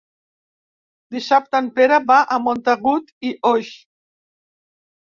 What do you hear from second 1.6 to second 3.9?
en Pere va a Montagut i Oix.